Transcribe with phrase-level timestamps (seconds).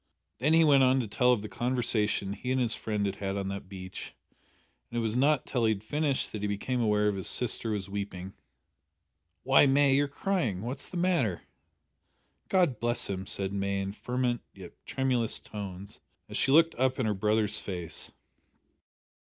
[0.39, 3.37] Then he went on to tell of the conversation he and his friend had had
[3.37, 4.15] on that beach,
[4.89, 7.69] and it was not till he had finished that he became aware that his sister
[7.69, 8.33] was weeping.
[9.43, 10.63] "Why, May, you're crying.
[10.63, 11.43] What's the matter?"
[12.49, 17.05] "God bless him!" said May in fervent yet tremulous tones as she looked up in
[17.05, 18.09] her brother's face.